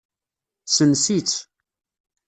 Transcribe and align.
Sens-itt. 0.75 1.33